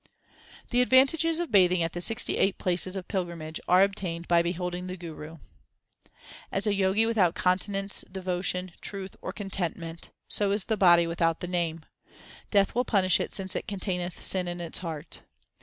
The 0.71 0.81
advantages 0.81 1.39
of 1.39 1.51
bathing 1.51 1.83
at 1.83 1.93
the 1.93 2.01
sixty 2.01 2.37
eight 2.37 2.57
places 2.57 2.95
of 2.95 3.07
pilgrimage 3.07 3.59
are 3.67 3.83
obtained 3.83 4.27
by 4.27 4.41
beholding 4.41 4.87
the 4.87 4.97
Guru: 4.97 5.37
As 6.51 6.65
a 6.65 6.73
Jogi 6.75 7.05
without 7.05 7.35
continence, 7.35 8.03
devotion, 8.11 8.71
truth, 8.81 9.15
or 9.21 9.31
content 9.31 9.77
ment, 9.77 10.09
So 10.27 10.49
is 10.49 10.65
the 10.65 10.75
body 10.75 11.05
without 11.05 11.39
the 11.39 11.47
Name; 11.47 11.85
Death 12.49 12.73
will 12.73 12.83
punish 12.83 13.19
it 13.19 13.31
since 13.31 13.55
it 13.55 13.67
containeth 13.67 14.23
sin 14.23 14.47
in 14.47 14.59
its 14.59 14.79
heart. 14.79 15.21